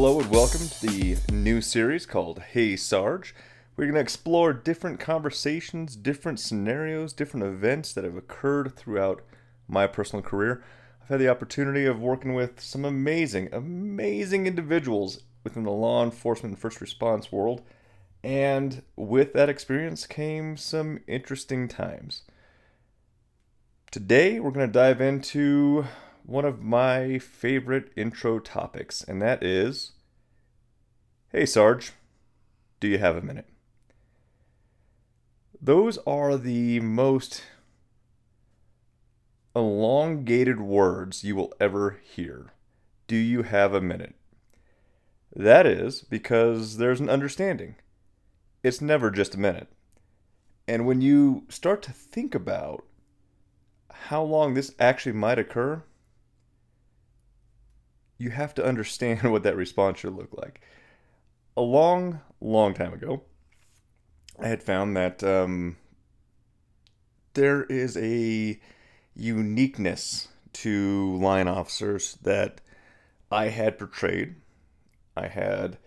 Hello 0.00 0.20
and 0.20 0.30
welcome 0.30 0.68
to 0.68 0.86
the 0.86 1.16
new 1.32 1.60
series 1.60 2.06
called 2.06 2.38
Hey 2.38 2.76
Sarge. 2.76 3.34
We're 3.74 3.86
going 3.86 3.96
to 3.96 4.00
explore 4.00 4.52
different 4.52 5.00
conversations, 5.00 5.96
different 5.96 6.38
scenarios, 6.38 7.12
different 7.12 7.46
events 7.46 7.92
that 7.94 8.04
have 8.04 8.14
occurred 8.14 8.76
throughout 8.76 9.22
my 9.66 9.88
personal 9.88 10.22
career. 10.22 10.62
I've 11.02 11.08
had 11.08 11.18
the 11.18 11.28
opportunity 11.28 11.84
of 11.84 11.98
working 11.98 12.34
with 12.34 12.60
some 12.60 12.84
amazing, 12.84 13.48
amazing 13.52 14.46
individuals 14.46 15.24
within 15.42 15.64
the 15.64 15.72
law 15.72 16.04
enforcement 16.04 16.52
and 16.52 16.62
first 16.62 16.80
response 16.80 17.32
world, 17.32 17.62
and 18.22 18.82
with 18.94 19.32
that 19.32 19.48
experience 19.48 20.06
came 20.06 20.56
some 20.56 21.00
interesting 21.08 21.66
times. 21.66 22.22
Today, 23.90 24.38
we're 24.38 24.52
going 24.52 24.68
to 24.68 24.72
dive 24.72 25.00
into 25.00 25.86
one 26.28 26.44
of 26.44 26.62
my 26.62 27.18
favorite 27.18 27.90
intro 27.96 28.38
topics, 28.38 29.02
and 29.02 29.22
that 29.22 29.42
is 29.42 29.92
Hey, 31.32 31.46
Sarge, 31.46 31.92
do 32.80 32.88
you 32.88 32.98
have 32.98 33.16
a 33.16 33.22
minute? 33.22 33.48
Those 35.58 35.96
are 36.06 36.36
the 36.36 36.80
most 36.80 37.44
elongated 39.56 40.60
words 40.60 41.24
you 41.24 41.34
will 41.34 41.54
ever 41.58 41.98
hear. 42.04 42.52
Do 43.06 43.16
you 43.16 43.42
have 43.44 43.72
a 43.72 43.80
minute? 43.80 44.14
That 45.34 45.66
is 45.66 46.02
because 46.02 46.76
there's 46.76 47.00
an 47.00 47.08
understanding. 47.08 47.76
It's 48.62 48.82
never 48.82 49.10
just 49.10 49.34
a 49.34 49.40
minute. 49.40 49.68
And 50.66 50.86
when 50.86 51.00
you 51.00 51.46
start 51.48 51.80
to 51.84 51.92
think 51.92 52.34
about 52.34 52.84
how 53.90 54.22
long 54.22 54.52
this 54.52 54.74
actually 54.78 55.12
might 55.12 55.38
occur, 55.38 55.84
you 58.18 58.30
have 58.30 58.54
to 58.54 58.64
understand 58.64 59.22
what 59.30 59.44
that 59.44 59.56
response 59.56 60.00
should 60.00 60.14
look 60.14 60.32
like. 60.36 60.60
A 61.56 61.62
long, 61.62 62.20
long 62.40 62.74
time 62.74 62.92
ago, 62.92 63.22
I 64.40 64.48
had 64.48 64.62
found 64.62 64.96
that 64.96 65.24
um, 65.24 65.76
there 67.34 67.64
is 67.64 67.96
a 67.96 68.60
uniqueness 69.14 70.28
to 70.52 71.16
line 71.16 71.48
officers 71.48 72.18
that 72.22 72.60
I 73.30 73.48
had 73.48 73.78
portrayed. 73.78 74.36
I 75.16 75.26
had 75.26 75.78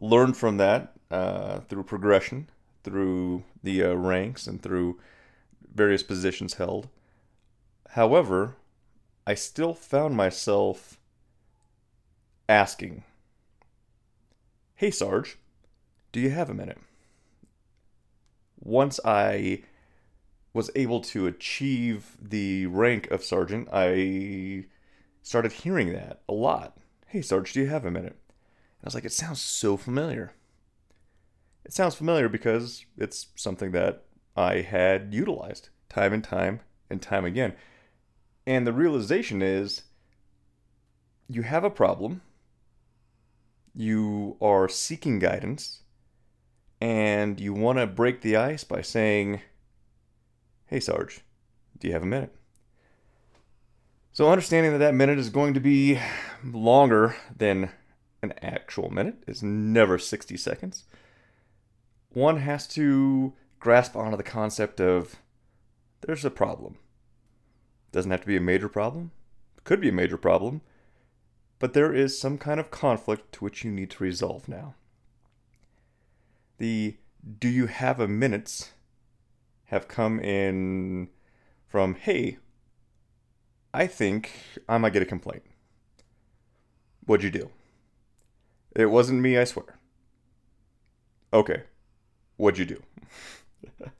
learned 0.00 0.36
from 0.36 0.56
that 0.56 0.92
uh, 1.10 1.60
through 1.60 1.84
progression, 1.84 2.48
through 2.82 3.44
the 3.62 3.84
uh, 3.84 3.94
ranks, 3.94 4.46
and 4.46 4.62
through 4.62 4.98
various 5.72 6.02
positions 6.02 6.54
held. 6.54 6.88
However, 7.90 8.56
I 9.26 9.34
still 9.34 9.74
found 9.74 10.16
myself 10.16 10.99
asking, 12.50 13.04
Hey, 14.74 14.90
Sarge, 14.90 15.38
do 16.10 16.20
you 16.20 16.30
have 16.30 16.50
a 16.50 16.54
minute? 16.54 16.78
Once 18.58 18.98
I 19.04 19.62
was 20.52 20.70
able 20.74 21.00
to 21.00 21.26
achieve 21.26 22.16
the 22.20 22.66
rank 22.66 23.08
of 23.10 23.22
sergeant, 23.22 23.68
I 23.72 24.66
started 25.22 25.52
hearing 25.52 25.92
that 25.92 26.22
a 26.28 26.32
lot. 26.32 26.76
Hey, 27.06 27.22
Sarge, 27.22 27.52
do 27.52 27.60
you 27.60 27.68
have 27.68 27.84
a 27.84 27.90
minute? 27.90 28.16
And 28.16 28.84
I 28.84 28.86
was 28.86 28.94
like, 28.94 29.04
it 29.04 29.12
sounds 29.12 29.40
so 29.40 29.76
familiar. 29.76 30.32
It 31.64 31.72
sounds 31.72 31.94
familiar 31.94 32.28
because 32.28 32.84
it's 32.98 33.28
something 33.36 33.70
that 33.72 34.02
I 34.36 34.62
had 34.62 35.14
utilized 35.14 35.68
time 35.88 36.12
and 36.12 36.24
time 36.24 36.60
and 36.88 37.00
time 37.00 37.24
again. 37.24 37.54
And 38.44 38.66
the 38.66 38.72
realization 38.72 39.40
is 39.40 39.82
you 41.28 41.42
have 41.42 41.62
a 41.62 41.70
problem 41.70 42.22
you 43.74 44.36
are 44.40 44.68
seeking 44.68 45.18
guidance 45.18 45.82
and 46.80 47.38
you 47.38 47.52
want 47.52 47.78
to 47.78 47.86
break 47.86 48.22
the 48.22 48.36
ice 48.36 48.64
by 48.64 48.82
saying, 48.82 49.40
Hey, 50.66 50.80
Sarge, 50.80 51.20
do 51.78 51.88
you 51.88 51.92
have 51.94 52.02
a 52.02 52.06
minute? 52.06 52.34
So, 54.12 54.30
understanding 54.30 54.72
that 54.72 54.78
that 54.78 54.94
minute 54.94 55.18
is 55.18 55.30
going 55.30 55.54
to 55.54 55.60
be 55.60 55.98
longer 56.44 57.16
than 57.36 57.70
an 58.22 58.34
actual 58.42 58.90
minute, 58.90 59.22
is 59.26 59.42
never 59.42 59.98
60 59.98 60.36
seconds, 60.36 60.84
one 62.10 62.38
has 62.38 62.66
to 62.68 63.34
grasp 63.60 63.96
onto 63.96 64.16
the 64.16 64.22
concept 64.22 64.80
of 64.80 65.16
there's 66.00 66.24
a 66.24 66.30
problem. 66.30 66.76
Doesn't 67.92 68.10
have 68.10 68.20
to 68.22 68.26
be 68.26 68.36
a 68.36 68.40
major 68.40 68.68
problem, 68.68 69.12
could 69.64 69.80
be 69.80 69.88
a 69.88 69.92
major 69.92 70.16
problem, 70.16 70.60
but 71.60 71.74
there 71.74 71.94
is 71.94 72.18
some 72.18 72.38
kind 72.38 72.58
of 72.58 72.72
conflict 72.72 73.32
to 73.32 73.44
which 73.44 73.62
you 73.64 73.70
need 73.70 73.90
to 73.90 74.02
resolve 74.02 74.48
now. 74.48 74.74
The 76.58 76.96
do 77.38 77.48
you 77.48 77.66
have 77.66 78.00
a 78.00 78.08
minutes 78.08 78.72
have 79.66 79.86
come 79.86 80.18
in 80.18 81.10
from 81.68 81.94
hey, 81.94 82.38
I 83.72 83.86
think 83.86 84.32
I 84.68 84.78
might 84.78 84.94
get 84.94 85.02
a 85.02 85.06
complaint. 85.06 85.42
What'd 87.04 87.22
you 87.22 87.30
do? 87.30 87.50
It 88.74 88.86
wasn't 88.86 89.20
me, 89.20 89.38
I 89.38 89.44
swear. 89.44 89.78
Okay, 91.32 91.64
what'd 92.36 92.58
you 92.58 92.64
do? 92.64 92.82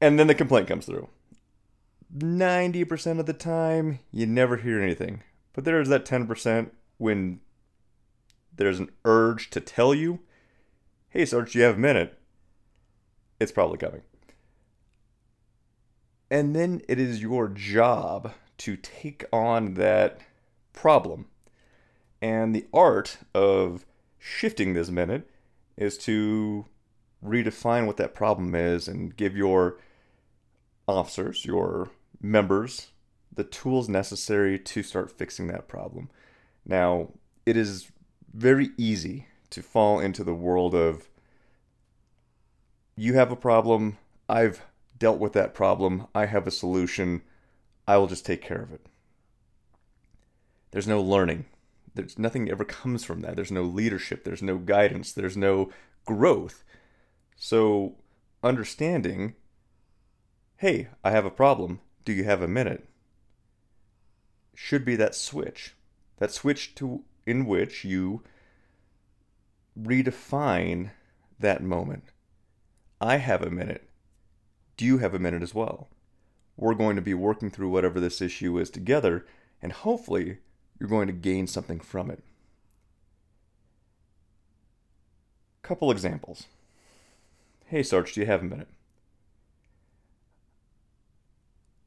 and 0.00 0.18
then 0.18 0.28
the 0.28 0.34
complaint 0.34 0.68
comes 0.68 0.86
through. 0.86 1.08
90% 2.16 3.20
of 3.20 3.26
the 3.26 3.32
time, 3.32 3.98
you 4.12 4.26
never 4.26 4.56
hear 4.56 4.80
anything. 4.80 5.22
But 5.52 5.64
there's 5.64 5.88
that 5.88 6.04
10% 6.04 6.70
when 6.98 7.40
there's 8.54 8.78
an 8.78 8.90
urge 9.04 9.50
to 9.50 9.60
tell 9.60 9.94
you, 9.94 10.20
hey, 11.08 11.24
Sarge, 11.24 11.54
you 11.54 11.62
have 11.62 11.76
a 11.76 11.80
minute. 11.80 12.18
It's 13.40 13.52
probably 13.52 13.78
coming. 13.78 14.02
And 16.30 16.54
then 16.54 16.82
it 16.88 17.00
is 17.00 17.22
your 17.22 17.48
job 17.48 18.32
to 18.58 18.76
take 18.76 19.24
on 19.32 19.74
that 19.74 20.20
problem. 20.72 21.26
And 22.22 22.54
the 22.54 22.66
art 22.72 23.18
of 23.34 23.86
shifting 24.18 24.74
this 24.74 24.90
minute 24.90 25.28
is 25.76 25.96
to 25.98 26.66
redefine 27.24 27.86
what 27.86 27.96
that 27.96 28.14
problem 28.14 28.54
is 28.54 28.86
and 28.86 29.16
give 29.16 29.36
your 29.36 29.78
officers, 30.86 31.44
your 31.44 31.90
members, 32.20 32.88
the 33.32 33.44
tools 33.44 33.88
necessary 33.88 34.58
to 34.58 34.82
start 34.82 35.16
fixing 35.16 35.46
that 35.48 35.68
problem. 35.68 36.10
Now, 36.64 37.10
it 37.46 37.56
is 37.56 37.90
very 38.32 38.70
easy 38.76 39.26
to 39.50 39.62
fall 39.62 40.00
into 40.00 40.24
the 40.24 40.34
world 40.34 40.74
of 40.74 41.08
you 42.96 43.14
have 43.14 43.32
a 43.32 43.36
problem, 43.36 43.98
I've 44.28 44.62
dealt 44.98 45.18
with 45.18 45.32
that 45.32 45.54
problem, 45.54 46.06
I 46.14 46.26
have 46.26 46.46
a 46.46 46.50
solution, 46.50 47.22
I 47.88 47.96
will 47.96 48.06
just 48.06 48.26
take 48.26 48.42
care 48.42 48.60
of 48.60 48.72
it. 48.72 48.86
There's 50.70 50.86
no 50.86 51.00
learning. 51.00 51.46
There's 51.94 52.18
nothing 52.18 52.48
ever 52.50 52.64
comes 52.64 53.04
from 53.04 53.20
that. 53.22 53.36
There's 53.36 53.50
no 53.50 53.62
leadership, 53.62 54.24
there's 54.24 54.42
no 54.42 54.58
guidance, 54.58 55.12
there's 55.12 55.36
no 55.36 55.70
growth. 56.04 56.62
So, 57.36 57.96
understanding, 58.42 59.34
hey, 60.58 60.88
I 61.02 61.10
have 61.10 61.24
a 61.24 61.30
problem. 61.30 61.80
Do 62.04 62.12
you 62.12 62.24
have 62.24 62.42
a 62.42 62.48
minute? 62.48 62.86
Should 64.62 64.84
be 64.84 64.94
that 64.94 65.14
switch. 65.14 65.74
That 66.18 66.30
switch 66.30 66.74
to 66.74 67.02
in 67.24 67.46
which 67.46 67.82
you 67.82 68.22
redefine 69.80 70.90
that 71.38 71.62
moment. 71.62 72.04
I 73.00 73.16
have 73.16 73.42
a 73.42 73.50
minute. 73.50 73.88
Do 74.76 74.84
you 74.84 74.98
have 74.98 75.14
a 75.14 75.18
minute 75.18 75.42
as 75.42 75.54
well? 75.54 75.88
We're 76.58 76.74
going 76.74 76.96
to 76.96 77.02
be 77.02 77.14
working 77.14 77.50
through 77.50 77.70
whatever 77.70 78.00
this 78.00 78.20
issue 78.20 78.58
is 78.58 78.68
together, 78.68 79.26
and 79.62 79.72
hopefully, 79.72 80.38
you're 80.78 80.90
going 80.90 81.06
to 81.06 81.14
gain 81.14 81.46
something 81.46 81.80
from 81.80 82.10
it. 82.10 82.22
Couple 85.62 85.90
examples. 85.90 86.44
Hey, 87.64 87.82
Sarge, 87.82 88.12
do 88.12 88.20
you 88.20 88.26
have 88.26 88.42
a 88.42 88.44
minute? 88.44 88.68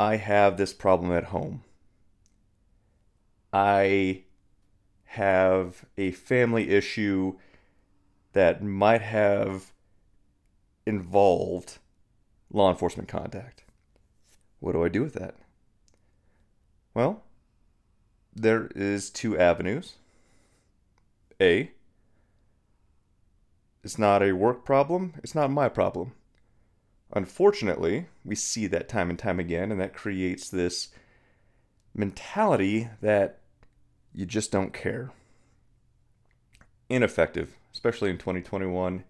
I 0.00 0.16
have 0.16 0.56
this 0.56 0.72
problem 0.72 1.12
at 1.12 1.24
home. 1.24 1.62
I 3.54 4.24
have 5.04 5.84
a 5.96 6.10
family 6.10 6.70
issue 6.70 7.36
that 8.32 8.64
might 8.64 9.00
have 9.00 9.72
involved 10.84 11.78
law 12.50 12.68
enforcement 12.68 13.08
contact. 13.08 13.64
What 14.58 14.72
do 14.72 14.84
I 14.84 14.88
do 14.88 15.02
with 15.02 15.14
that? 15.14 15.36
Well, 16.94 17.22
there 18.34 18.72
is 18.74 19.08
two 19.08 19.38
avenues. 19.38 19.94
A, 21.40 21.70
it's 23.84 24.00
not 24.00 24.20
a 24.20 24.32
work 24.32 24.64
problem, 24.64 25.14
it's 25.18 25.34
not 25.36 25.52
my 25.52 25.68
problem. 25.68 26.10
Unfortunately, 27.12 28.06
we 28.24 28.34
see 28.34 28.66
that 28.66 28.88
time 28.88 29.10
and 29.10 29.18
time 29.18 29.38
again, 29.38 29.70
and 29.70 29.80
that 29.80 29.94
creates 29.94 30.48
this 30.48 30.88
mentality 31.94 32.88
that 33.00 33.38
you 34.14 34.26
just 34.26 34.52
don't 34.52 34.72
care. 34.72 35.10
ineffective, 36.88 37.56
especially 37.72 38.10
in 38.10 38.18
2021, 38.18 39.04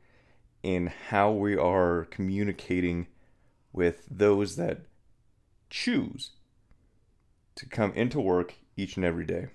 in 0.62 0.86
how 1.10 1.30
we 1.30 1.56
are 1.56 2.06
communicating 2.10 3.06
with 3.72 4.06
those 4.10 4.56
that 4.56 4.82
choose 5.70 6.30
to 7.56 7.66
come 7.66 7.92
into 7.94 8.20
work 8.20 8.54
each 8.76 8.96
and 8.96 9.04
every 9.04 9.24
day. 9.24 9.48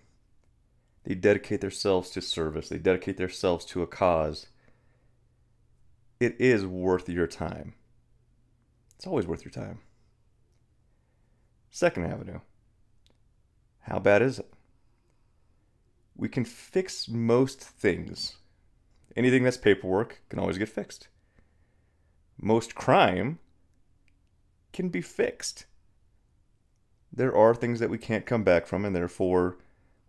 They 1.06 1.16
dedicate 1.16 1.62
themselves 1.62 2.10
to 2.12 2.22
service, 2.22 2.69
they 2.69 2.78
dedicate 2.78 3.18
themselves 3.18 3.66
to 3.68 3.81
a 3.81 3.88
cause. 3.88 4.48
It 6.19 6.36
is 6.40 6.66
worth 6.66 7.07
your 7.07 7.28
time. 7.28 7.74
It's 8.98 9.07
always 9.07 9.25
worth 9.25 9.45
your 9.45 9.52
time. 9.52 9.80
Second 11.72 12.06
avenue. 12.06 12.42
How 13.81 14.00
bad 14.00 14.22
is 14.22 14.40
it? 14.40 14.54
We 16.19 16.27
can 16.27 16.44
fix 16.44 17.07
most 17.07 17.62
things. 17.62 18.36
Anything 19.16 19.44
that's 19.44 19.56
paperwork 19.56 20.21
can 20.27 20.38
always 20.38 20.57
get 20.57 20.68
fixed. 20.68 21.07
Most 22.38 22.75
crime 22.75 23.39
can 24.74 24.89
be 24.89 25.00
fixed. 25.00 25.66
There 27.12 27.33
are 27.33 27.56
things 27.56 27.80
that 27.80 27.89
we 27.89 27.98
can't 27.98 28.25
come 28.25 28.44
back 28.44 28.68
from, 28.68 28.83
and 28.83 28.94
therefore 28.94 29.60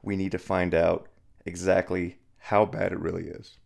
we 0.02 0.16
need 0.16 0.32
to 0.32 0.38
find 0.38 0.74
out 0.74 1.06
exactly 1.46 2.18
how 2.38 2.66
bad 2.66 2.90
it 2.90 2.98
really 2.98 3.28
is. 3.28 3.58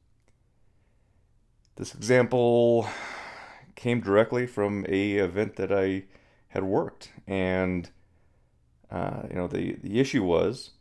This 1.76 1.94
example 1.94 2.86
came 3.74 4.00
directly 4.02 4.46
from 4.46 4.84
a 4.86 5.12
event 5.12 5.56
that 5.56 5.72
I 5.72 6.04
had 6.48 6.64
worked, 6.64 7.10
and 7.26 7.88
uh, 8.90 9.22
you 9.30 9.36
know 9.36 9.48
the 9.48 9.76
the 9.82 9.98
issue 9.98 10.22
was 10.22 10.72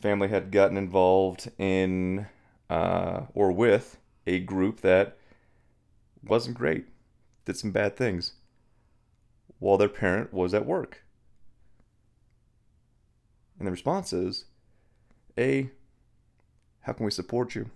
family 0.00 0.28
had 0.28 0.50
gotten 0.50 0.76
involved 0.76 1.50
in 1.58 2.26
uh, 2.70 3.22
or 3.34 3.52
with 3.52 3.98
a 4.26 4.40
group 4.40 4.80
that 4.80 5.16
wasn't 6.22 6.56
great, 6.56 6.86
did 7.44 7.56
some 7.56 7.70
bad 7.70 7.96
things, 7.96 8.34
while 9.58 9.78
their 9.78 9.88
parent 9.88 10.32
was 10.32 10.54
at 10.54 10.66
work. 10.66 11.02
And 13.58 13.66
the 13.66 13.72
response 13.72 14.12
is, 14.12 14.44
A, 15.36 15.70
how 16.80 16.92
can 16.92 17.04
we 17.04 17.10
support 17.10 17.54
you? 17.54 17.70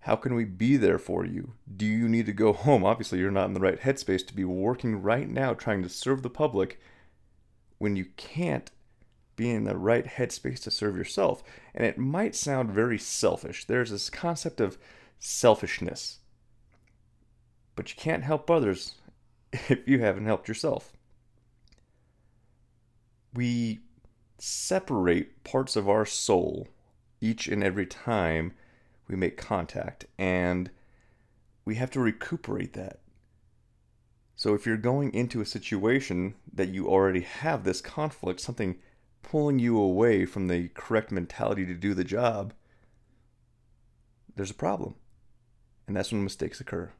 How 0.00 0.16
can 0.16 0.34
we 0.34 0.44
be 0.44 0.76
there 0.76 0.98
for 0.98 1.24
you? 1.24 1.54
Do 1.76 1.84
you 1.84 2.08
need 2.08 2.26
to 2.26 2.32
go 2.32 2.52
home? 2.54 2.84
Obviously, 2.84 3.18
you're 3.18 3.30
not 3.30 3.46
in 3.46 3.54
the 3.54 3.60
right 3.60 3.80
headspace 3.80 4.26
to 4.26 4.34
be 4.34 4.44
working 4.44 5.02
right 5.02 5.28
now 5.28 5.54
trying 5.54 5.82
to 5.82 5.88
serve 5.88 6.22
the 6.22 6.30
public 6.30 6.80
when 7.78 7.94
you 7.94 8.06
can't 8.16 8.70
be 9.38 9.50
in 9.50 9.64
the 9.64 9.78
right 9.78 10.04
headspace 10.04 10.60
to 10.64 10.70
serve 10.70 10.96
yourself. 10.96 11.42
And 11.74 11.86
it 11.86 11.96
might 11.96 12.34
sound 12.34 12.70
very 12.72 12.98
selfish. 12.98 13.64
There's 13.64 13.90
this 13.90 14.10
concept 14.10 14.60
of 14.60 14.76
selfishness. 15.18 16.18
But 17.76 17.88
you 17.88 17.96
can't 17.96 18.24
help 18.24 18.50
others 18.50 18.96
if 19.52 19.88
you 19.88 20.00
haven't 20.00 20.26
helped 20.26 20.48
yourself. 20.48 20.92
We 23.32 23.78
separate 24.38 25.44
parts 25.44 25.76
of 25.76 25.88
our 25.88 26.04
soul 26.04 26.68
each 27.20 27.48
and 27.48 27.62
every 27.62 27.86
time 27.86 28.52
we 29.08 29.16
make 29.16 29.36
contact, 29.36 30.06
and 30.18 30.70
we 31.64 31.76
have 31.76 31.90
to 31.92 32.00
recuperate 32.00 32.74
that. 32.74 33.00
So, 34.36 34.54
if 34.54 34.66
you're 34.66 34.76
going 34.76 35.12
into 35.14 35.40
a 35.40 35.46
situation 35.46 36.34
that 36.52 36.68
you 36.68 36.88
already 36.88 37.22
have 37.22 37.64
this 37.64 37.80
conflict, 37.80 38.40
something 38.40 38.76
pulling 39.30 39.58
you 39.58 39.78
away 39.78 40.24
from 40.24 40.48
the 40.48 40.68
correct 40.68 41.12
mentality 41.12 41.66
to 41.66 41.74
do 41.74 41.92
the 41.92 42.04
job, 42.04 42.54
there's 44.34 44.50
a 44.50 44.54
problem. 44.54 44.94
And 45.86 45.96
that's 45.96 46.12
when 46.12 46.24
mistakes 46.24 46.60
occur. 46.60 46.92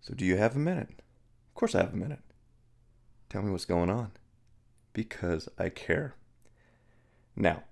So, 0.00 0.14
do 0.14 0.24
you 0.24 0.36
have 0.36 0.56
a 0.56 0.60
minute? 0.60 0.90
Of 0.90 1.54
course, 1.54 1.74
I 1.74 1.80
have 1.80 1.92
a 1.92 1.96
minute. 1.96 2.20
Tell 3.28 3.42
me 3.42 3.50
what's 3.50 3.64
going 3.64 3.90
on 3.90 4.12
because 4.92 5.48
I 5.58 5.68
care. 5.68 6.14
Now, 7.34 7.64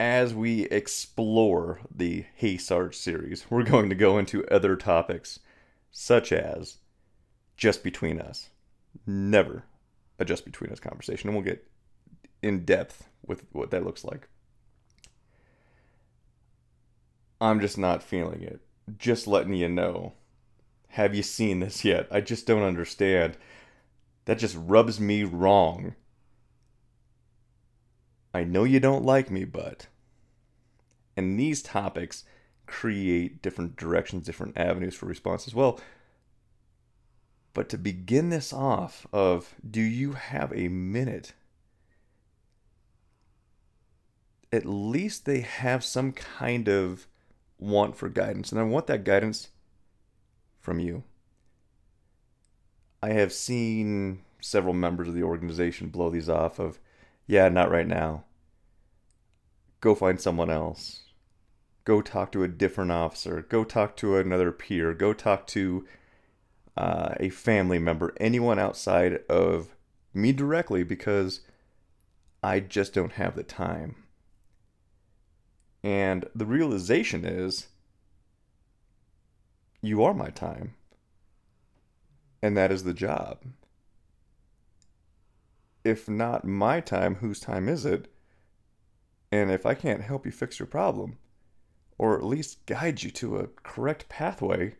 as 0.00 0.34
we 0.34 0.62
explore 0.64 1.80
the 1.94 2.24
Hey 2.34 2.56
Sarge 2.56 2.96
series, 2.96 3.46
we're 3.50 3.62
going 3.62 3.88
to 3.88 3.94
go 3.94 4.18
into 4.18 4.46
other 4.48 4.76
topics, 4.76 5.40
such 5.90 6.32
as 6.32 6.78
just 7.56 7.82
between 7.82 8.20
us. 8.20 8.50
Never 9.06 9.64
a 10.18 10.24
just 10.24 10.44
between 10.44 10.70
us 10.70 10.80
conversation, 10.80 11.28
and 11.28 11.36
we'll 11.36 11.44
get 11.44 11.66
in 12.42 12.64
depth 12.64 13.08
with 13.26 13.44
what 13.52 13.70
that 13.70 13.84
looks 13.84 14.04
like. 14.04 14.28
I'm 17.40 17.60
just 17.60 17.76
not 17.76 18.02
feeling 18.02 18.42
it. 18.42 18.60
Just 18.98 19.26
letting 19.26 19.54
you 19.54 19.68
know. 19.68 20.14
Have 20.90 21.14
you 21.14 21.22
seen 21.22 21.60
this 21.60 21.84
yet? 21.84 22.06
I 22.10 22.20
just 22.20 22.46
don't 22.46 22.62
understand. 22.62 23.36
That 24.24 24.38
just 24.38 24.56
rubs 24.58 24.98
me 24.98 25.24
wrong. 25.24 25.94
I 28.32 28.44
know 28.44 28.64
you 28.64 28.80
don't 28.80 29.04
like 29.04 29.30
me, 29.30 29.44
but. 29.44 29.86
And 31.16 31.38
these 31.38 31.62
topics 31.62 32.24
create 32.66 33.42
different 33.42 33.76
directions, 33.76 34.26
different 34.26 34.56
avenues 34.56 34.94
for 34.94 35.06
response 35.06 35.46
as 35.46 35.54
well. 35.54 35.80
But 37.56 37.70
to 37.70 37.78
begin 37.78 38.28
this 38.28 38.52
off 38.52 39.06
of 39.14 39.54
do 39.68 39.80
you 39.80 40.12
have 40.12 40.52
a 40.52 40.68
minute? 40.68 41.32
At 44.52 44.66
least 44.66 45.24
they 45.24 45.40
have 45.40 45.82
some 45.82 46.12
kind 46.12 46.68
of 46.68 47.06
want 47.58 47.96
for 47.96 48.10
guidance. 48.10 48.52
And 48.52 48.60
I 48.60 48.64
want 48.64 48.88
that 48.88 49.04
guidance 49.04 49.48
from 50.60 50.80
you. 50.80 51.04
I 53.02 53.12
have 53.12 53.32
seen 53.32 54.20
several 54.42 54.74
members 54.74 55.08
of 55.08 55.14
the 55.14 55.22
organization 55.22 55.88
blow 55.88 56.10
these 56.10 56.28
off 56.28 56.58
of, 56.58 56.78
yeah, 57.26 57.48
not 57.48 57.70
right 57.70 57.88
now. 57.88 58.24
Go 59.80 59.94
find 59.94 60.20
someone 60.20 60.50
else. 60.50 61.04
Go 61.86 62.02
talk 62.02 62.32
to 62.32 62.44
a 62.44 62.48
different 62.48 62.90
officer. 62.90 63.46
Go 63.48 63.64
talk 63.64 63.96
to 63.96 64.18
another 64.18 64.52
peer. 64.52 64.92
Go 64.92 65.14
talk 65.14 65.46
to 65.46 65.86
uh, 66.76 67.14
a 67.18 67.30
family 67.30 67.78
member, 67.78 68.14
anyone 68.18 68.58
outside 68.58 69.20
of 69.28 69.74
me 70.12 70.32
directly 70.32 70.82
because 70.82 71.40
I 72.42 72.60
just 72.60 72.94
don't 72.94 73.12
have 73.12 73.34
the 73.34 73.42
time. 73.42 73.96
And 75.82 76.26
the 76.34 76.46
realization 76.46 77.24
is 77.24 77.68
you 79.80 80.02
are 80.02 80.14
my 80.14 80.30
time 80.30 80.74
and 82.42 82.56
that 82.56 82.70
is 82.70 82.84
the 82.84 82.94
job. 82.94 83.42
If 85.84 86.08
not 86.08 86.44
my 86.44 86.80
time, 86.80 87.16
whose 87.16 87.40
time 87.40 87.68
is 87.68 87.84
it? 87.84 88.12
And 89.32 89.50
if 89.50 89.66
I 89.66 89.74
can't 89.74 90.02
help 90.02 90.26
you 90.26 90.32
fix 90.32 90.58
your 90.58 90.66
problem, 90.66 91.18
or 91.98 92.16
at 92.16 92.24
least 92.24 92.64
guide 92.66 93.02
you 93.02 93.10
to 93.12 93.38
a 93.38 93.48
correct 93.62 94.08
pathway, 94.08 94.76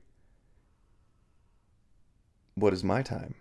what 2.56 2.72
is 2.72 2.82
my 2.82 3.02
time? 3.02 3.34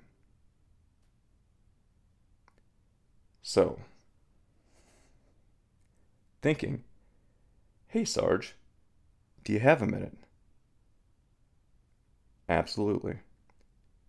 So, 3.42 3.80
thinking, 6.42 6.84
hey 7.88 8.06
Sarge, 8.06 8.56
do 9.44 9.52
you 9.52 9.60
have 9.60 9.82
a 9.82 9.88
minute? 9.88 10.18
Absolutely 12.48 13.20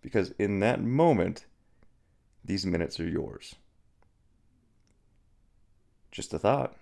because 0.06 0.32
in 0.38 0.60
that 0.60 0.80
moment, 0.80 1.46
these 2.44 2.64
minutes 2.64 3.00
are 3.00 3.08
yours. 3.08 3.56
Just 6.12 6.32
a 6.32 6.38
thought. 6.38 6.76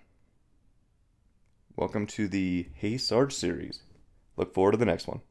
Welcome 1.75 2.05
to 2.05 2.27
the 2.27 2.67
Hey 2.75 2.99
Sarge 2.99 3.33
series. 3.33 3.81
Look 4.37 4.53
forward 4.53 4.73
to 4.73 4.77
the 4.77 4.85
next 4.85 5.07
one. 5.07 5.21